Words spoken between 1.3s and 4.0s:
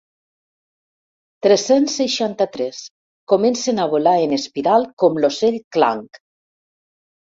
Tres-cents seixanta-tres comencen a